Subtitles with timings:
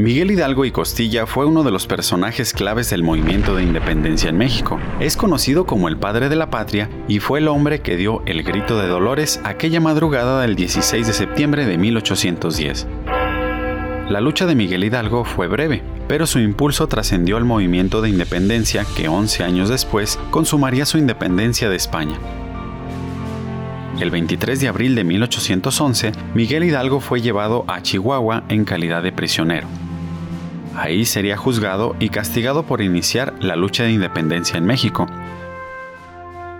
[0.00, 4.38] Miguel Hidalgo y Costilla fue uno de los personajes claves del movimiento de independencia en
[4.38, 4.80] México.
[4.98, 8.42] Es conocido como el padre de la patria y fue el hombre que dio el
[8.42, 12.86] grito de Dolores aquella madrugada del 16 de septiembre de 1810.
[14.08, 18.86] La lucha de Miguel Hidalgo fue breve, pero su impulso trascendió al movimiento de independencia
[18.96, 22.18] que 11 años después consumaría su independencia de España.
[24.00, 29.12] El 23 de abril de 1811, Miguel Hidalgo fue llevado a Chihuahua en calidad de
[29.12, 29.68] prisionero.
[30.76, 35.06] Ahí sería juzgado y castigado por iniciar la lucha de independencia en México.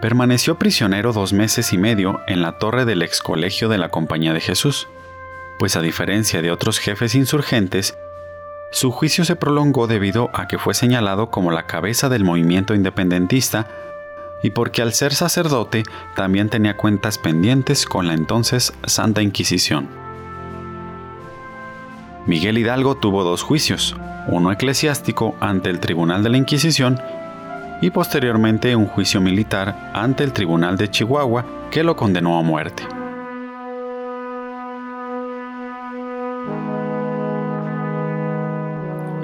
[0.00, 4.32] Permaneció prisionero dos meses y medio en la torre del ex colegio de la Compañía
[4.32, 4.88] de Jesús,
[5.58, 7.96] pues a diferencia de otros jefes insurgentes,
[8.72, 13.68] su juicio se prolongó debido a que fue señalado como la cabeza del movimiento independentista
[14.42, 15.84] y porque al ser sacerdote
[16.14, 20.05] también tenía cuentas pendientes con la entonces Santa Inquisición.
[22.26, 27.00] Miguel Hidalgo tuvo dos juicios, uno eclesiástico ante el Tribunal de la Inquisición
[27.80, 32.82] y posteriormente un juicio militar ante el Tribunal de Chihuahua que lo condenó a muerte.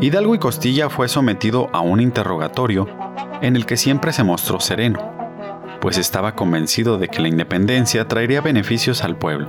[0.00, 2.86] Hidalgo y Costilla fue sometido a un interrogatorio
[3.40, 5.00] en el que siempre se mostró sereno,
[5.80, 9.48] pues estaba convencido de que la independencia traería beneficios al pueblo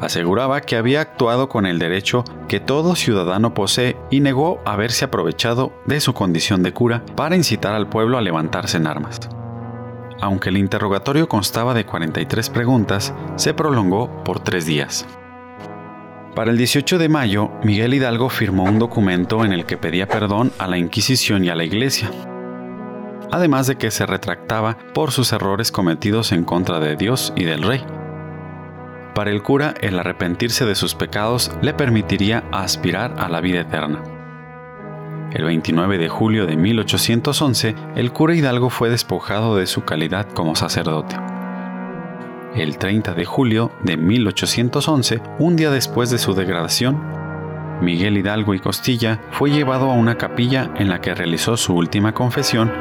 [0.00, 5.72] aseguraba que había actuado con el derecho que todo ciudadano posee y negó haberse aprovechado
[5.86, 9.20] de su condición de cura para incitar al pueblo a levantarse en armas.
[10.20, 15.06] Aunque el interrogatorio constaba de 43 preguntas, se prolongó por tres días.
[16.34, 20.52] Para el 18 de mayo, Miguel Hidalgo firmó un documento en el que pedía perdón
[20.58, 22.10] a la Inquisición y a la Iglesia,
[23.32, 27.62] además de que se retractaba por sus errores cometidos en contra de Dios y del
[27.62, 27.82] rey.
[29.20, 34.02] Para el cura, el arrepentirse de sus pecados le permitiría aspirar a la vida eterna.
[35.30, 40.56] El 29 de julio de 1811, el cura Hidalgo fue despojado de su calidad como
[40.56, 41.16] sacerdote.
[42.54, 46.98] El 30 de julio de 1811, un día después de su degradación,
[47.82, 52.14] Miguel Hidalgo y Costilla fue llevado a una capilla en la que realizó su última
[52.14, 52.72] confesión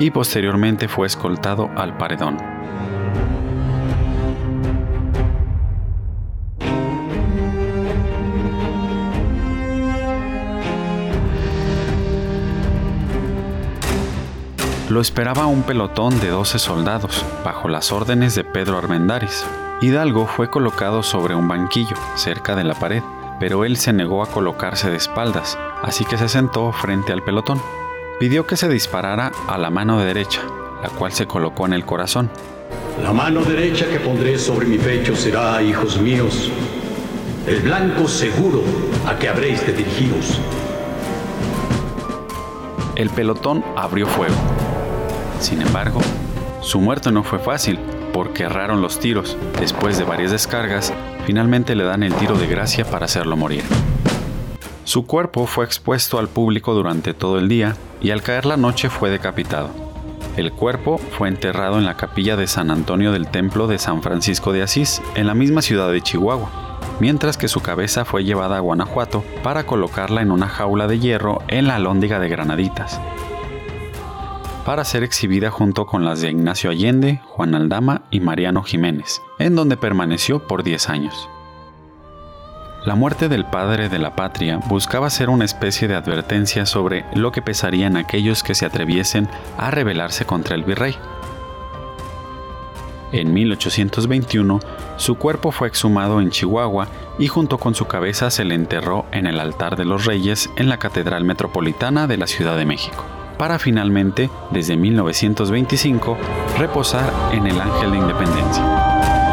[0.00, 2.38] y posteriormente fue escoltado al paredón.
[14.88, 19.44] Lo esperaba un pelotón de 12 soldados, bajo las órdenes de Pedro Armendáriz.
[19.80, 23.02] Hidalgo fue colocado sobre un banquillo, cerca de la pared,
[23.40, 27.60] pero él se negó a colocarse de espaldas, así que se sentó frente al pelotón.
[28.20, 30.42] Pidió que se disparara a la mano derecha,
[30.82, 32.30] la cual se colocó en el corazón.
[33.02, 36.50] La mano derecha que pondré sobre mi pecho será, hijos míos,
[37.46, 38.62] el blanco seguro
[39.06, 40.38] a que habréis de dirigiros.
[42.96, 44.36] El pelotón abrió fuego.
[45.40, 46.00] Sin embargo,
[46.60, 47.78] su muerte no fue fácil,
[48.14, 49.36] porque erraron los tiros.
[49.60, 50.94] Después de varias descargas,
[51.26, 53.64] finalmente le dan el tiro de gracia para hacerlo morir.
[54.84, 58.88] Su cuerpo fue expuesto al público durante todo el día y al caer la noche
[58.88, 59.70] fue decapitado.
[60.36, 64.52] El cuerpo fue enterrado en la capilla de San Antonio del Templo de San Francisco
[64.52, 66.50] de Asís, en la misma ciudad de Chihuahua,
[67.00, 71.42] mientras que su cabeza fue llevada a Guanajuato para colocarla en una jaula de hierro
[71.48, 73.00] en la Alhóndiga de Granaditas
[74.64, 79.54] para ser exhibida junto con las de Ignacio Allende, Juan Aldama y Mariano Jiménez, en
[79.54, 81.28] donde permaneció por 10 años.
[82.84, 87.32] La muerte del padre de la patria buscaba ser una especie de advertencia sobre lo
[87.32, 90.94] que pesarían aquellos que se atreviesen a rebelarse contra el virrey.
[93.12, 94.60] En 1821,
[94.96, 96.88] su cuerpo fue exhumado en Chihuahua
[97.18, 100.68] y junto con su cabeza se le enterró en el altar de los reyes en
[100.68, 103.04] la Catedral Metropolitana de la Ciudad de México
[103.38, 106.16] para finalmente, desde 1925,
[106.58, 109.23] reposar en el Ángel de Independencia.